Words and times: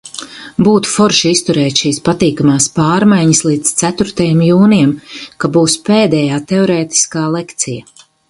Būtu 0.67 0.89
forši 0.91 1.33
izturēt 1.35 1.81
šīs 1.81 1.99
patīkamās 2.09 2.67
pārmaiņas 2.79 3.41
līdz 3.49 3.73
ceturtajam 3.83 4.41
jūnijam, 4.47 4.95
ka 5.43 5.53
būs 5.59 5.77
pēdējā 5.91 6.43
teorētiskā 6.53 7.27
lekcija. 7.39 7.97